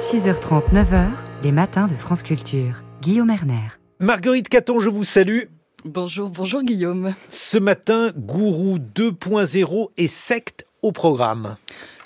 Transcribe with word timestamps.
6h30, 0.00 0.72
9h, 0.72 1.10
les 1.42 1.52
matins 1.52 1.86
de 1.86 1.94
France 1.94 2.22
Culture. 2.22 2.82
Guillaume 3.02 3.28
Erner. 3.28 3.68
Marguerite 3.98 4.48
Caton, 4.48 4.80
je 4.80 4.88
vous 4.88 5.04
salue. 5.04 5.42
Bonjour, 5.84 6.30
bonjour 6.30 6.62
Guillaume. 6.62 7.14
Ce 7.28 7.58
matin, 7.58 8.10
Gourou 8.16 8.78
2.0 8.78 9.90
et 9.98 10.06
secte 10.06 10.66
au 10.80 10.92
programme. 10.92 11.56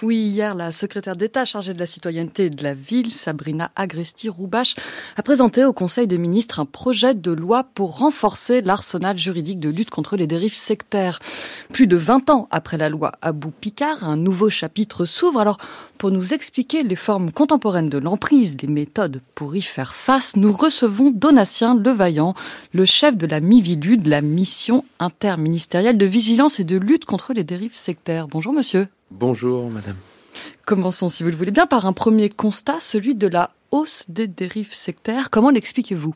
Oui, 0.04 0.18
hier, 0.18 0.54
la 0.54 0.70
secrétaire 0.70 1.16
d'État 1.16 1.46
chargée 1.46 1.72
de 1.72 1.78
la 1.78 1.86
citoyenneté 1.86 2.44
et 2.44 2.50
de 2.50 2.62
la 2.62 2.74
ville, 2.74 3.10
Sabrina 3.10 3.70
Agresti-Roubache, 3.74 4.74
a 5.16 5.22
présenté 5.22 5.64
au 5.64 5.72
Conseil 5.72 6.06
des 6.06 6.18
ministres 6.18 6.60
un 6.60 6.66
projet 6.66 7.14
de 7.14 7.32
loi 7.32 7.64
pour 7.74 7.96
renforcer 8.00 8.60
l'arsenal 8.60 9.16
juridique 9.16 9.60
de 9.60 9.70
lutte 9.70 9.88
contre 9.88 10.18
les 10.18 10.26
dérives 10.26 10.52
sectaires. 10.52 11.20
Plus 11.72 11.86
de 11.86 11.96
20 11.96 12.28
ans 12.28 12.48
après 12.50 12.76
la 12.76 12.90
loi 12.90 13.12
Abou 13.22 13.50
Picard, 13.50 14.04
un 14.04 14.18
nouveau 14.18 14.50
chapitre 14.50 15.06
s'ouvre. 15.06 15.40
Alors, 15.40 15.56
pour 15.96 16.10
nous 16.10 16.34
expliquer 16.34 16.82
les 16.82 16.96
formes 16.96 17.32
contemporaines 17.32 17.88
de 17.88 17.96
l'emprise, 17.96 18.58
les 18.60 18.68
méthodes 18.68 19.22
pour 19.34 19.56
y 19.56 19.62
faire 19.62 19.94
face, 19.94 20.36
nous 20.36 20.52
recevons 20.52 21.12
Donatien 21.12 21.76
Levaillant, 21.76 22.34
le 22.74 22.84
chef 22.84 23.16
de 23.16 23.26
la 23.26 23.40
MIVILUD, 23.40 24.06
la 24.06 24.20
mission 24.20 24.84
interministérielle 24.98 25.96
de 25.96 26.04
vigilance 26.04 26.60
et 26.60 26.64
de 26.64 26.76
lutte 26.76 27.06
contre 27.06 27.32
les 27.32 27.42
dérives 27.42 27.74
sectaires. 27.74 28.28
Bonjour 28.28 28.52
monsieur. 28.52 28.88
Bonjour, 29.10 29.70
madame. 29.70 29.96
Commençons, 30.66 31.08
si 31.08 31.22
vous 31.22 31.30
le 31.30 31.36
voulez 31.36 31.50
bien, 31.50 31.66
par 31.66 31.86
un 31.86 31.92
premier 31.92 32.28
constat, 32.28 32.80
celui 32.80 33.14
de 33.14 33.26
la 33.26 33.50
hausse 33.70 34.04
des 34.08 34.26
dérives 34.26 34.72
sectaires. 34.72 35.30
Comment 35.30 35.50
l'expliquez-vous? 35.50 36.14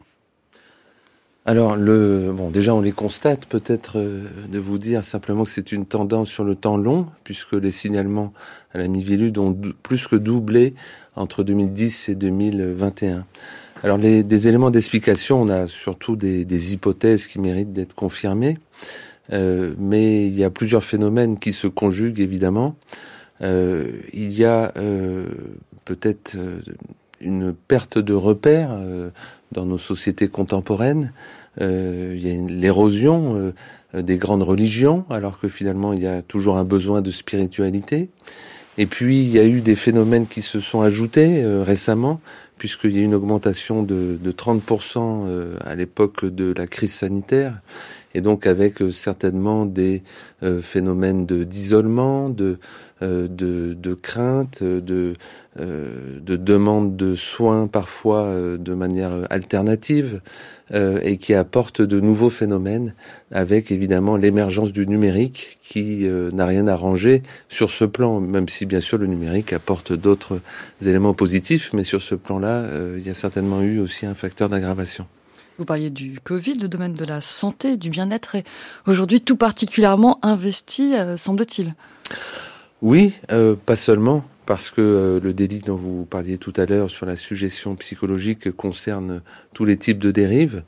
Alors, 1.44 1.76
le, 1.76 2.32
bon, 2.32 2.50
déjà, 2.50 2.74
on 2.74 2.80
les 2.80 2.92
constate. 2.92 3.46
Peut-être 3.46 3.98
euh, 3.98 4.26
de 4.50 4.58
vous 4.58 4.78
dire 4.78 5.02
simplement 5.02 5.44
que 5.44 5.50
c'est 5.50 5.72
une 5.72 5.86
tendance 5.86 6.28
sur 6.28 6.44
le 6.44 6.54
temps 6.54 6.76
long, 6.76 7.06
puisque 7.24 7.54
les 7.54 7.70
signalements 7.70 8.32
à 8.72 8.78
la 8.78 8.88
Mivilude 8.88 9.38
ont 9.38 9.58
plus 9.82 10.06
que 10.06 10.16
doublé 10.16 10.74
entre 11.16 11.42
2010 11.42 12.10
et 12.10 12.14
2021. 12.14 13.24
Alors, 13.82 13.96
les, 13.96 14.22
des 14.22 14.48
éléments 14.48 14.70
d'explication, 14.70 15.40
on 15.40 15.48
a 15.48 15.66
surtout 15.66 16.16
des, 16.16 16.44
des 16.44 16.74
hypothèses 16.74 17.26
qui 17.26 17.38
méritent 17.38 17.72
d'être 17.72 17.94
confirmées. 17.94 18.58
Euh, 19.32 19.74
mais 19.78 20.26
il 20.26 20.34
y 20.34 20.44
a 20.44 20.50
plusieurs 20.50 20.82
phénomènes 20.82 21.38
qui 21.38 21.52
se 21.52 21.66
conjuguent 21.66 22.20
évidemment. 22.20 22.76
Euh, 23.42 23.90
il 24.12 24.32
y 24.32 24.44
a 24.44 24.72
euh, 24.76 25.26
peut-être 25.84 26.34
euh, 26.36 26.60
une 27.20 27.52
perte 27.52 27.98
de 27.98 28.14
repères 28.14 28.70
euh, 28.72 29.10
dans 29.52 29.64
nos 29.64 29.78
sociétés 29.78 30.28
contemporaines. 30.28 31.12
il 31.60 32.18
y 32.18 32.30
a 32.30 32.48
l'érosion 32.48 33.52
des 33.94 34.18
grandes 34.18 34.42
religions, 34.42 35.04
alors 35.08 35.40
que 35.40 35.48
finalement 35.48 35.94
il 35.94 36.02
y 36.02 36.06
a 36.06 36.20
toujours 36.22 36.58
un 36.58 36.64
besoin 36.64 37.00
de 37.00 37.10
spiritualité. 37.10 38.10
Et 38.76 38.86
puis 38.86 39.22
il 39.22 39.30
y 39.30 39.38
a 39.38 39.46
eu 39.46 39.60
des 39.62 39.74
phénomènes 39.74 40.26
qui 40.26 40.42
se 40.42 40.60
sont 40.60 40.82
ajoutés 40.82 41.42
récemment, 41.64 42.20
puisqu'il 42.58 42.92
y 42.92 42.98
a 42.98 43.00
eu 43.00 43.04
une 43.04 43.14
augmentation 43.14 43.82
de, 43.82 44.18
de 44.22 44.32
30% 44.32 45.56
à 45.64 45.74
l'époque 45.74 46.26
de 46.26 46.52
la 46.54 46.66
crise 46.66 46.92
sanitaire 46.92 47.60
et 48.14 48.20
donc 48.20 48.46
avec 48.46 48.80
euh, 48.80 48.90
certainement 48.90 49.66
des 49.66 50.02
euh, 50.42 50.60
phénomènes 50.60 51.26
d'isolement, 51.26 52.30
de, 52.30 52.58
euh, 53.02 53.28
de, 53.28 53.94
crainte, 53.94 54.62
de, 54.62 55.14
de 55.56 56.36
demande 56.36 56.96
de 56.96 57.14
soins 57.14 57.66
parfois 57.66 58.32
de 58.58 58.74
manière 58.74 59.26
alternative 59.30 60.20
et 60.72 61.16
qui 61.16 61.34
apportent 61.34 61.82
de 61.82 61.98
nouveaux 61.98 62.30
phénomènes 62.30 62.94
avec 63.32 63.72
évidemment 63.72 64.16
l'émergence 64.16 64.72
du 64.72 64.86
numérique 64.86 65.58
qui 65.62 66.06
n'a 66.32 66.46
rien 66.46 66.68
arrangé 66.68 67.22
sur 67.48 67.70
ce 67.70 67.84
plan, 67.84 68.20
même 68.20 68.48
si 68.48 68.66
bien 68.66 68.80
sûr 68.80 68.98
le 68.98 69.06
numérique 69.06 69.52
apporte 69.52 69.92
d'autres 69.92 70.40
éléments 70.80 71.14
positifs, 71.14 71.72
mais 71.72 71.84
sur 71.84 72.02
ce 72.02 72.14
plan-là, 72.14 72.66
il 72.96 73.04
y 73.04 73.10
a 73.10 73.14
certainement 73.14 73.62
eu 73.62 73.80
aussi 73.80 74.06
un 74.06 74.14
facteur 74.14 74.48
d'aggravation. 74.48 75.06
Vous 75.58 75.64
parliez 75.64 75.90
du 75.90 76.20
Covid, 76.22 76.54
le 76.54 76.68
domaine 76.68 76.92
de 76.92 77.04
la 77.04 77.20
santé, 77.20 77.76
du 77.76 77.90
bien-être 77.90 78.36
est 78.36 78.44
aujourd'hui 78.86 79.20
tout 79.20 79.34
particulièrement 79.34 80.20
investi, 80.22 80.94
euh, 80.94 81.16
semble-t-il. 81.16 81.74
Oui, 82.80 83.14
euh, 83.32 83.56
pas 83.66 83.74
seulement, 83.74 84.24
parce 84.46 84.70
que 84.70 84.80
euh, 84.80 85.20
le 85.20 85.34
délit 85.34 85.58
dont 85.58 85.74
vous 85.74 86.04
parliez 86.04 86.38
tout 86.38 86.52
à 86.56 86.64
l'heure 86.64 86.88
sur 86.90 87.06
la 87.06 87.16
suggestion 87.16 87.74
psychologique 87.74 88.52
concerne 88.52 89.20
tous 89.52 89.64
les 89.64 89.76
types 89.76 89.98
de 89.98 90.12
dérives. 90.12 90.62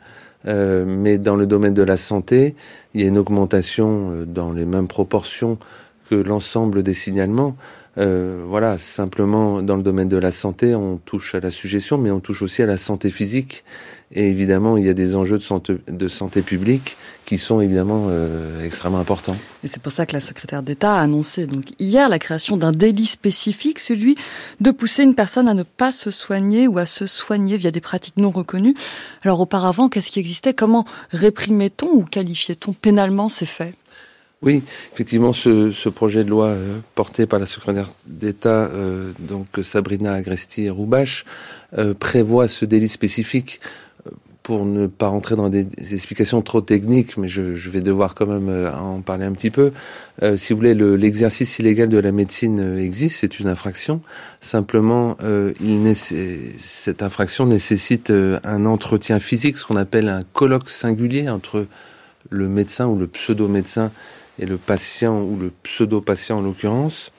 mais 0.44 1.18
dans 1.18 1.36
le 1.36 1.46
domaine 1.46 1.74
de 1.74 1.84
la 1.84 1.96
santé, 1.96 2.56
il 2.92 3.00
y 3.00 3.04
a 3.04 3.06
une 3.06 3.18
augmentation 3.18 4.24
dans 4.26 4.52
les 4.52 4.64
mêmes 4.64 4.88
proportions 4.88 5.58
que 6.08 6.16
l'ensemble 6.16 6.82
des 6.82 6.94
signalements. 6.94 7.56
Euh, 7.98 8.44
voilà, 8.46 8.78
simplement 8.78 9.62
dans 9.62 9.76
le 9.76 9.82
domaine 9.82 10.08
de 10.08 10.16
la 10.16 10.30
santé, 10.30 10.74
on 10.74 10.98
touche 10.98 11.34
à 11.34 11.40
la 11.40 11.50
suggestion, 11.50 11.98
mais 11.98 12.10
on 12.10 12.20
touche 12.20 12.42
aussi 12.42 12.62
à 12.62 12.66
la 12.66 12.78
santé 12.78 13.10
physique. 13.10 13.64
Et 14.12 14.28
évidemment, 14.28 14.76
il 14.76 14.84
y 14.84 14.88
a 14.88 14.94
des 14.94 15.14
enjeux 15.14 15.38
de 15.38 16.08
santé, 16.08 16.42
publique 16.42 16.96
qui 17.26 17.38
sont 17.38 17.60
évidemment 17.60 18.06
euh, 18.08 18.64
extrêmement 18.64 18.98
importants. 18.98 19.36
Et 19.62 19.68
c'est 19.68 19.80
pour 19.80 19.92
ça 19.92 20.04
que 20.04 20.14
la 20.14 20.20
secrétaire 20.20 20.64
d'État 20.64 20.96
a 20.96 21.00
annoncé 21.00 21.46
donc 21.46 21.66
hier 21.78 22.08
la 22.08 22.18
création 22.18 22.56
d'un 22.56 22.72
délit 22.72 23.06
spécifique, 23.06 23.78
celui 23.78 24.16
de 24.60 24.72
pousser 24.72 25.04
une 25.04 25.14
personne 25.14 25.48
à 25.48 25.54
ne 25.54 25.62
pas 25.62 25.92
se 25.92 26.10
soigner 26.10 26.66
ou 26.66 26.78
à 26.78 26.86
se 26.86 27.06
soigner 27.06 27.56
via 27.56 27.70
des 27.70 27.80
pratiques 27.80 28.16
non 28.16 28.30
reconnues. 28.30 28.74
Alors 29.22 29.40
auparavant, 29.40 29.88
qu'est-ce 29.88 30.10
qui 30.10 30.18
existait? 30.18 30.54
Comment 30.54 30.84
réprimait-on 31.12 31.86
ou 31.86 32.02
qualifiait-on 32.02 32.72
pénalement 32.72 33.28
ces 33.28 33.46
faits? 33.46 33.74
Oui, 34.42 34.62
effectivement, 34.94 35.34
ce, 35.34 35.70
ce, 35.70 35.90
projet 35.90 36.24
de 36.24 36.30
loi 36.30 36.46
euh, 36.46 36.78
porté 36.94 37.26
par 37.26 37.38
la 37.38 37.44
secrétaire 37.44 37.92
d'État, 38.06 38.70
euh, 38.72 39.12
donc 39.18 39.46
Sabrina 39.62 40.14
Agresti-Roubache, 40.14 41.26
euh, 41.76 41.92
prévoit 41.92 42.48
ce 42.48 42.64
délit 42.64 42.88
spécifique. 42.88 43.60
Pour 44.42 44.64
ne 44.64 44.86
pas 44.86 45.08
rentrer 45.08 45.36
dans 45.36 45.50
des, 45.50 45.66
explications 45.92 46.40
trop 46.40 46.62
techniques, 46.62 47.18
mais 47.18 47.28
je, 47.28 47.54
je, 47.54 47.70
vais 47.70 47.82
devoir 47.82 48.14
quand 48.14 48.26
même 48.26 48.48
en 48.74 49.02
parler 49.02 49.26
un 49.26 49.32
petit 49.32 49.50
peu. 49.50 49.70
si 50.34 50.52
vous 50.52 50.56
voulez, 50.56 50.74
l'exercice 50.74 51.58
illégal 51.60 51.88
de 51.88 51.98
la 51.98 52.10
médecine 52.10 52.78
existe, 52.78 53.18
c'est 53.20 53.38
une 53.38 53.46
infraction. 53.46 54.00
Simplement, 54.40 55.18
il 55.60 55.94
cette 55.94 57.02
infraction 57.02 57.46
nécessite 57.46 58.10
un 58.10 58.66
entretien 58.66 59.20
physique, 59.20 59.56
ce 59.58 59.66
qu'on 59.66 59.76
appelle 59.76 60.08
un 60.08 60.22
colloque 60.32 60.70
singulier 60.70 61.28
entre 61.28 61.66
le 62.30 62.48
médecin 62.48 62.86
ou 62.86 62.96
le 62.96 63.06
pseudo-médecin 63.06 63.92
et 64.40 64.46
le 64.46 64.56
patient 64.56 65.22
ou 65.22 65.36
le 65.36 65.52
pseudo-patient 65.62 66.38
en 66.38 66.40
l'occurrence. 66.40 67.12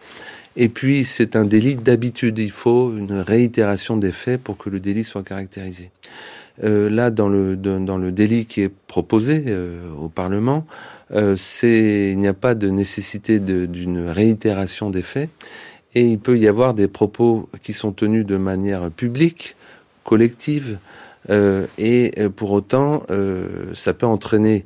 Et 0.58 0.68
puis 0.68 1.06
c'est 1.06 1.38
un 1.38 1.46
délit 1.46 1.78
d'habitude. 1.78 2.38
Il 2.40 2.52
faut 2.52 2.98
une 2.98 3.14
réitération 3.14 3.96
des 3.96 4.12
faits 4.12 4.44
pour 4.44 4.58
que 4.58 4.70
le 4.70 4.82
délit 4.82 5.06
soit 5.06 5.24
caractérisé. 5.24 5.92
Euh, 6.64 6.90
là, 6.90 7.10
dans 7.10 7.30
le 7.30 7.56
dans 7.56 7.98
le 7.98 8.12
délit 8.12 8.46
qui 8.46 8.62
est 8.62 8.74
proposé 8.88 9.46
euh, 9.48 9.80
au 9.98 10.10
Parlement, 10.10 10.66
euh, 11.12 11.38
il 11.64 12.20
n'y 12.20 12.28
a 12.28 12.34
pas 12.34 12.56
de 12.56 12.70
nécessité 12.70 13.40
d'une 13.40 14.10
réitération 14.10 14.90
des 14.90 15.02
faits, 15.02 15.30
et 15.96 16.06
il 16.06 16.20
peut 16.20 16.38
y 16.38 16.48
avoir 16.48 16.74
des 16.74 16.88
propos 16.88 17.50
qui 17.64 17.72
sont 17.72 17.94
tenus 17.94 18.26
de 18.26 18.38
manière 18.38 18.92
publique, 18.92 19.56
collective, 20.04 20.80
et 21.78 22.12
pour 22.36 22.52
autant, 22.52 23.04
ça 23.74 23.94
peut 23.94 24.08
entraîner 24.08 24.66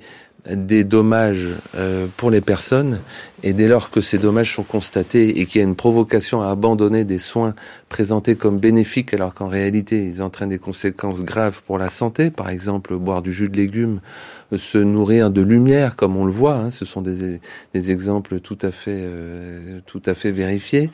des 0.49 0.83
dommages 0.83 1.49
euh, 1.75 2.07
pour 2.17 2.29
les 2.29 2.41
personnes 2.41 2.99
et 3.43 3.53
dès 3.53 3.67
lors 3.67 3.89
que 3.89 4.01
ces 4.01 4.17
dommages 4.17 4.55
sont 4.55 4.63
constatés 4.63 5.39
et 5.39 5.45
qu'il 5.45 5.61
y 5.61 5.63
a 5.63 5.67
une 5.67 5.75
provocation 5.75 6.41
à 6.41 6.49
abandonner 6.49 7.03
des 7.03 7.19
soins 7.19 7.53
présentés 7.89 8.35
comme 8.35 8.59
bénéfiques 8.59 9.13
alors 9.13 9.33
qu'en 9.33 9.47
réalité 9.47 10.05
ils 10.05 10.21
entraînent 10.21 10.49
des 10.49 10.59
conséquences 10.59 11.23
graves 11.23 11.61
pour 11.63 11.77
la 11.77 11.89
santé, 11.89 12.29
par 12.29 12.49
exemple 12.49 12.95
boire 12.95 13.21
du 13.21 13.31
jus 13.31 13.49
de 13.49 13.57
légumes, 13.57 14.01
se 14.55 14.77
nourrir 14.77 15.31
de 15.31 15.41
lumière 15.41 15.95
comme 15.95 16.15
on 16.15 16.25
le 16.25 16.31
voit, 16.31 16.55
hein, 16.55 16.71
ce 16.71 16.85
sont 16.85 17.01
des, 17.01 17.39
des, 17.73 17.91
exemples 17.91 18.39
tout 18.39 18.57
à 18.61 18.71
fait 18.71 19.01
euh, 19.03 19.79
tout 19.85 20.01
à 20.05 20.13
fait 20.13 20.31
vérifiés. 20.31 20.89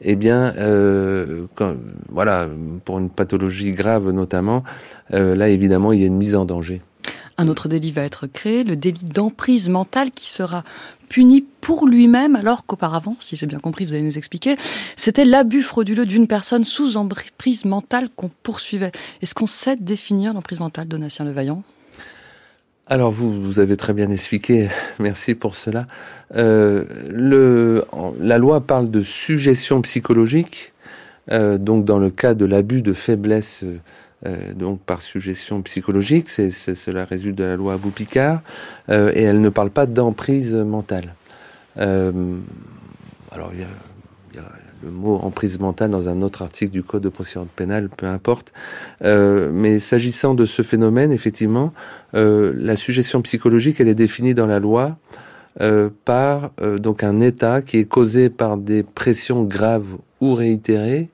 Eh 0.00 0.16
bien, 0.16 0.54
euh, 0.56 1.44
quand, 1.54 1.74
voilà, 2.08 2.48
pour 2.84 2.98
une 2.98 3.10
pathologie 3.10 3.72
grave 3.72 4.10
notamment, 4.10 4.64
euh, 5.12 5.34
là 5.34 5.48
évidemment 5.48 5.92
il 5.92 6.00
y 6.00 6.04
a 6.04 6.06
une 6.06 6.16
mise 6.16 6.36
en 6.36 6.44
danger. 6.44 6.82
Un 7.36 7.48
autre 7.48 7.68
délit 7.68 7.90
va 7.90 8.02
être 8.02 8.26
créé, 8.28 8.62
le 8.62 8.76
délit 8.76 9.04
d'emprise 9.04 9.68
mentale 9.68 10.12
qui 10.12 10.30
sera 10.30 10.62
puni 11.08 11.44
pour 11.60 11.86
lui-même, 11.86 12.36
alors 12.36 12.64
qu'auparavant, 12.64 13.16
si 13.18 13.34
j'ai 13.34 13.46
bien 13.46 13.58
compris, 13.58 13.84
vous 13.86 13.94
allez 13.94 14.02
nous 14.02 14.18
expliquer, 14.18 14.56
c'était 14.96 15.24
l'abus 15.24 15.62
frauduleux 15.62 16.06
d'une 16.06 16.28
personne 16.28 16.64
sous 16.64 16.96
emprise 16.96 17.64
mentale 17.64 18.08
qu'on 18.14 18.30
poursuivait. 18.42 18.92
Est-ce 19.20 19.34
qu'on 19.34 19.48
sait 19.48 19.76
définir 19.76 20.32
l'emprise 20.32 20.60
mentale, 20.60 20.86
Donatien 20.86 21.24
Levaillant? 21.24 21.64
Alors 22.86 23.10
vous, 23.10 23.58
avez 23.60 23.78
très 23.78 23.94
bien 23.94 24.10
expliqué, 24.10 24.68
merci 24.98 25.34
pour 25.34 25.54
cela. 25.54 25.86
Euh, 26.36 26.84
la 28.20 28.38
loi 28.38 28.60
parle 28.60 28.90
de 28.90 29.02
suggestion 29.02 29.80
psychologique, 29.80 30.74
euh, 31.32 31.56
donc 31.56 31.86
dans 31.86 31.98
le 31.98 32.10
cas 32.10 32.34
de 32.34 32.44
l'abus 32.44 32.82
de 32.82 32.92
faiblesse 32.92 33.64
euh, 34.26 34.54
donc 34.54 34.80
par 34.80 35.02
suggestion 35.02 35.60
psychologique, 35.62 36.30
c'est, 36.30 36.50
cela 36.50 37.04
résulte 37.04 37.36
de 37.36 37.44
la 37.44 37.56
loi 37.56 37.74
Abou-Picard, 37.74 38.40
euh, 38.88 39.12
et 39.14 39.22
elle 39.22 39.40
ne 39.40 39.50
parle 39.50 39.70
pas 39.70 39.86
d'emprise 39.86 40.54
mentale. 40.54 41.14
Euh, 41.78 42.38
alors 43.32 43.50
il 43.52 43.60
y 43.60 43.62
a, 43.62 43.68
le 44.82 44.90
mot 44.90 45.16
emprise 45.16 45.58
mentale 45.58 45.90
dans 45.90 46.10
un 46.10 46.20
autre 46.20 46.42
article 46.42 46.70
du 46.70 46.82
Code 46.82 47.02
de 47.02 47.08
procédure 47.08 47.46
pénale, 47.46 47.88
peu 47.88 48.04
importe. 48.04 48.52
Mais 49.00 49.78
s'agissant 49.78 50.34
de 50.34 50.44
ce 50.44 50.60
phénomène, 50.60 51.10
effectivement, 51.10 51.72
la 52.12 52.76
suggestion 52.76 53.22
psychologique, 53.22 53.80
elle 53.80 53.88
est 53.88 53.94
définie 53.94 54.34
dans 54.34 54.46
la 54.46 54.60
loi 54.60 54.98
par 56.04 56.50
donc 56.78 57.02
un 57.02 57.20
état 57.20 57.62
qui 57.62 57.78
est 57.78 57.86
causé 57.86 58.28
par 58.28 58.58
des 58.58 58.82
pressions 58.82 59.44
graves 59.44 59.96
ou 60.20 60.34
réitérées 60.34 61.08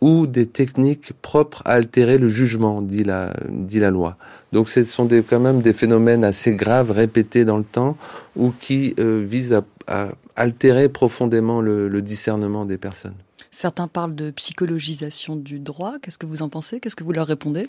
ou 0.00 0.26
des 0.26 0.46
techniques 0.46 1.12
propres 1.20 1.62
à 1.64 1.72
altérer 1.72 2.18
le 2.18 2.28
jugement, 2.28 2.80
dit 2.82 3.04
la, 3.04 3.34
dit 3.48 3.80
la 3.80 3.90
loi. 3.90 4.16
Donc 4.52 4.68
ce 4.68 4.84
sont 4.84 5.04
des, 5.04 5.22
quand 5.22 5.40
même 5.40 5.60
des 5.60 5.72
phénomènes 5.72 6.24
assez 6.24 6.54
graves, 6.54 6.90
répétés 6.90 7.44
dans 7.44 7.58
le 7.58 7.64
temps, 7.64 7.96
ou 8.36 8.50
qui 8.50 8.94
euh, 8.98 9.22
visent 9.26 9.52
à, 9.52 9.62
à, 9.86 10.08
altérer 10.36 10.88
profondément 10.88 11.60
le, 11.60 11.88
le 11.88 12.02
discernement 12.02 12.64
des 12.64 12.78
personnes. 12.78 13.16
Certains 13.50 13.88
parlent 13.88 14.14
de 14.14 14.30
psychologisation 14.30 15.36
du 15.36 15.58
droit. 15.58 15.94
Qu'est-ce 16.00 16.18
que 16.18 16.26
vous 16.26 16.42
en 16.42 16.48
pensez? 16.48 16.80
Qu'est-ce 16.80 16.96
que 16.96 17.04
vous 17.04 17.12
leur 17.12 17.26
répondez? 17.26 17.68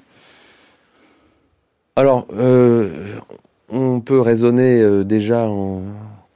Alors, 1.95 2.27
euh, 2.33 2.89
on 3.69 3.99
peut 3.99 4.21
raisonner 4.21 4.81
euh, 4.81 5.03
déjà 5.03 5.47
en 5.47 5.81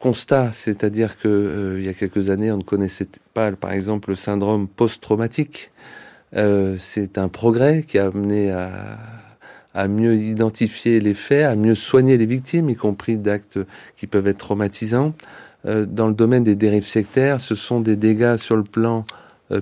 constat, 0.05 0.51
c'est-à-dire 0.51 1.17
que 1.17 1.27
euh, 1.27 1.79
il 1.79 1.85
y 1.85 1.89
a 1.89 1.93
quelques 1.95 2.29
années, 2.29 2.51
on 2.51 2.57
ne 2.57 2.61
connaissait 2.61 3.07
pas, 3.33 3.51
par 3.53 3.71
exemple, 3.71 4.11
le 4.11 4.15
syndrome 4.15 4.67
post-traumatique. 4.67 5.71
Euh, 6.35 6.75
c'est 6.77 7.17
un 7.17 7.27
progrès 7.27 7.81
qui 7.81 7.97
a 7.97 8.05
amené 8.05 8.51
à, 8.51 9.87
mieux 9.87 10.15
identifier 10.15 10.99
les 10.99 11.15
faits, 11.15 11.45
à 11.45 11.55
mieux 11.55 11.73
soigner 11.73 12.19
les 12.19 12.27
victimes, 12.27 12.69
y 12.69 12.75
compris 12.75 13.17
d'actes 13.17 13.57
qui 13.97 14.05
peuvent 14.05 14.27
être 14.27 14.37
traumatisants. 14.37 15.15
Euh, 15.65 15.87
dans 15.87 16.07
le 16.07 16.13
domaine 16.13 16.43
des 16.43 16.55
dérives 16.55 16.85
sectaires, 16.85 17.39
ce 17.39 17.55
sont 17.55 17.81
des 17.81 17.95
dégâts 17.95 18.37
sur 18.37 18.55
le 18.55 18.63
plan 18.63 19.07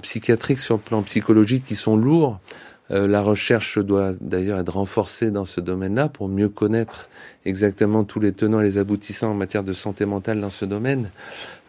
psychiatrique, 0.02 0.60
sur 0.60 0.76
le 0.76 0.82
plan 0.82 1.04
psychologique 1.04 1.64
qui 1.66 1.76
sont 1.76 1.96
lourds. 1.96 2.42
Euh, 2.92 3.08
la 3.08 3.22
recherche 3.22 3.80
doit 3.80 4.12
d'ailleurs 4.20 4.60
être 4.60 4.74
renforcée 4.74 5.32
dans 5.32 5.46
ce 5.46 5.62
domaine-là 5.62 6.10
pour 6.10 6.28
mieux 6.28 6.50
connaître 6.50 7.10
exactement 7.46 8.04
tous 8.04 8.20
les 8.20 8.32
tenants 8.32 8.62
et 8.62 8.66
les 8.66 8.78
aboutissants 8.78 9.32
en 9.32 9.36
matière 9.36 9.64
de 9.64 9.74
santé 9.74 10.06
mentale 10.06 10.42
dans 10.42 10.50
ce 10.50 10.66
domaine. 10.66 11.10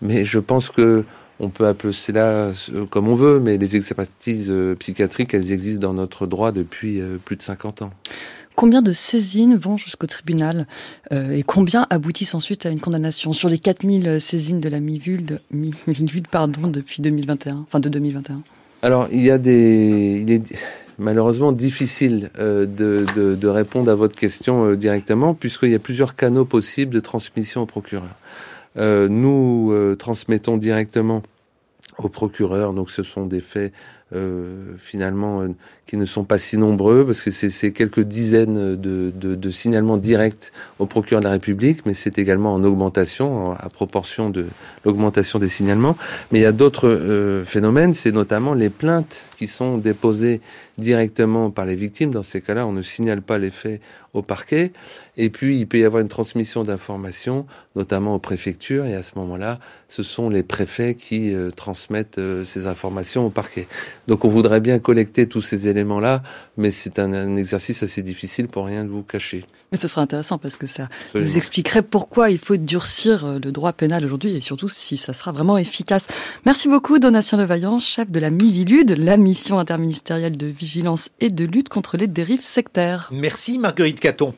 Mais 0.03 0.25
je 0.25 0.39
pense 0.39 0.71
que 0.71 1.05
on 1.41 1.49
peut 1.49 1.67
appeler 1.67 1.93
cela 1.93 2.53
comme 2.91 3.09
on 3.09 3.15
veut, 3.15 3.41
mais 3.41 3.59
les 3.59 3.77
expertises 3.77 4.51
euh, 4.51 4.75
psychiatriques, 4.77 5.35
elles 5.35 5.53
existent 5.53 5.89
dans 5.89 5.95
notre 5.95 6.27
droit 6.27 6.53
depuis 6.53 7.01
euh, 7.01 7.19
plus 7.23 7.37
de 7.37 7.43
50 7.43 7.83
ans. 7.83 7.93
Combien 8.55 8.83
de 8.83 8.93
saisines 8.93 9.57
vont 9.57 9.77
jusqu'au 9.77 10.07
tribunal 10.07 10.69
euh, 11.13 11.33
et 11.33 11.43
combien 11.43 11.89
aboutissent 11.91 12.37
ensuite 12.37 12.67
à 12.67 12.71
une 12.71 12.79
condamnation 12.79 13.33
sur 13.33 13.49
les 13.49 13.59
4000 13.59 14.21
saisines 14.21 14.61
de 14.61 14.69
la 14.69 14.79
MIVULD 14.79 15.41
pardon, 16.31 16.69
depuis 16.69 17.03
2021, 17.03 17.65
enfin 17.67 17.81
de 17.81 17.89
2021 17.89 18.43
Alors, 18.83 19.09
il 19.11 19.23
y 19.23 19.31
a 19.33 19.39
des... 19.39 20.21
Il 20.23 20.31
est 20.31 20.55
malheureusement 20.99 21.53
difficile 21.53 22.31
euh, 22.39 22.67
de, 22.67 23.47
répondre 23.47 23.91
à 23.91 23.95
votre 23.95 24.17
question 24.17 24.67
euh, 24.67 24.77
directement, 24.77 25.35
puisqu'il 25.35 25.71
y 25.71 25.75
a 25.75 25.79
plusieurs 25.79 26.17
canaux 26.17 26.45
possibles 26.45 26.93
de 26.93 27.01
transmission 27.01 27.63
au 27.63 27.67
procureur. 27.67 28.15
Euh, 28.77 29.09
nous 29.09 29.73
transmettons 29.97 30.57
directement 30.57 31.23
au 31.99 32.09
procureur, 32.09 32.73
donc 32.73 32.91
ce 32.91 33.03
sont 33.03 33.27
des 33.27 33.41
faits 33.41 33.73
euh, 34.15 34.75
finalement 34.79 35.43
euh, 35.43 35.49
qui 35.87 35.97
ne 35.97 36.07
sont 36.07 36.25
pas 36.25 36.39
si 36.39 36.57
nombreux 36.57 37.05
parce 37.05 37.21
que 37.21 37.31
c'est 37.31 37.73
quelques 37.73 38.01
dizaines 38.01 38.77
de, 38.77 39.13
de, 39.15 39.35
de, 39.35 39.51
signalements 39.51 39.97
directs 39.97 40.53
au 40.79 40.87
procureur 40.87 41.21
de 41.21 41.27
la 41.27 41.33
République, 41.33 41.85
mais 41.85 41.95
c'est 41.95 42.19
également 42.19 42.55
en 42.55 42.65
augmentation 42.65 43.53
à 43.53 43.69
proportion 43.69 44.31
de 44.31 44.47
l'augmentation 44.85 45.39
des 45.39 45.49
signalements. 45.49 45.97
Mais 46.33 46.39
il 46.39 46.43
y 46.43 46.47
a 46.47 46.53
d'autres 46.53 46.89
euh, 46.89 47.45
phénomènes, 47.45 47.93
c'est 47.93 48.13
notamment 48.13 48.55
les 48.55 48.71
plaintes 48.71 49.25
qui 49.37 49.47
sont 49.47 49.79
déposées 49.79 50.41
directement 50.79 51.51
par 51.51 51.67
les 51.67 51.77
victimes. 51.77 52.11
Dans 52.11 52.23
ces 52.23 52.41
cas-là, 52.41 52.67
on 52.67 52.73
ne 52.73 52.83
signale 52.83 53.23
pas 53.23 53.39
les 53.39 53.51
faits 53.51 53.81
au 54.13 54.23
parquet. 54.23 54.73
Et 55.17 55.31
puis, 55.31 55.59
il 55.59 55.67
peut 55.67 55.79
y 55.79 55.85
avoir 55.85 56.03
une 56.03 56.09
transmission 56.09 56.65
d'informations, 56.65 57.47
notamment 57.77 58.15
aux 58.15 58.19
préfectures. 58.19 58.85
Et 58.87 58.95
à 58.95 59.03
ce 59.03 59.13
moment-là, 59.17 59.59
ce 59.89 60.03
sont 60.03 60.29
les 60.29 60.43
préfets 60.43 60.95
qui 60.95 61.33
euh, 61.33 61.51
transmettent 61.51 62.19
euh, 62.19 62.45
ces 62.45 62.67
informations 62.67 63.27
au 63.27 63.31
parquet. 63.31 63.69
Donc, 64.07 64.25
on 64.25 64.29
voudrait 64.29 64.61
bien 64.61 64.79
collecter 64.79 65.29
tous 65.29 65.43
ces 65.43 65.69
éléments-là, 65.69 66.23
mais 66.57 66.71
c'est 66.71 66.99
un, 66.99 67.13
un, 67.13 67.37
exercice 67.37 67.83
assez 67.83 68.03
difficile 68.03 68.49
pour 68.49 68.67
rien 68.67 68.85
de 68.85 68.91
vous 68.91 69.03
cacher. 69.03 69.45
Mais 69.73 69.79
ce 69.79 69.89
sera 69.89 70.03
intéressant 70.03 70.39
parce 70.39 70.57
que 70.57 70.67
ça 70.67 70.89
Absolument. 71.07 71.31
vous 71.31 71.37
expliquerait 71.37 71.83
pourquoi 71.83 72.31
il 72.31 72.39
faut 72.39 72.57
durcir 72.57 73.25
euh, 73.25 73.39
le 73.43 73.51
droit 73.51 73.73
pénal 73.73 74.05
aujourd'hui 74.05 74.37
et 74.37 74.41
surtout 74.41 74.69
si 74.69 74.97
ça 74.97 75.13
sera 75.13 75.33
vraiment 75.33 75.59
efficace. 75.59 76.07
Merci 76.47 76.69
beaucoup, 76.69 76.99
Donatien 76.99 77.39
Levaillant, 77.39 77.81
chef 77.81 78.11
de 78.11 78.21
la 78.21 78.31
MIVILUD, 78.31 78.97
la 78.99 79.17
mission 79.17 79.59
interministérielle 79.59 80.37
de 80.37 80.47
vigilance 80.47 81.11
et 81.21 81.31
de 81.31 81.45
lutte 81.45 81.69
contre 81.69 81.97
les 81.97 82.07
dérives 82.07 82.43
sectaires. 82.43 83.09
Merci, 83.13 83.59
Marguerite 83.59 84.01
Caton. 84.01 84.35